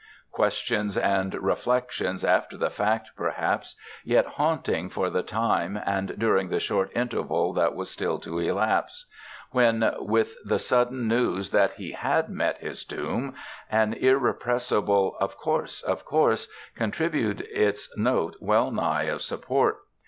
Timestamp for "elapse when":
8.39-9.93